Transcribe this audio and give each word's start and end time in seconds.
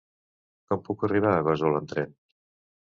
Com 0.71 0.81
puc 0.87 1.05
arribar 1.09 1.35
a 1.35 1.47
Gósol 1.51 1.79
amb 1.83 1.95
tren? 1.95 2.21